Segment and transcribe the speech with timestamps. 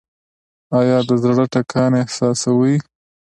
[0.77, 2.75] ایا د زړه ټکان احساسوئ؟